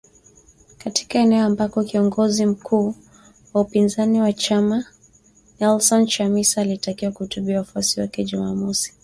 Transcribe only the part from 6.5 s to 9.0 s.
alitakiwa kuhutubia wafuasi wake Jumamosi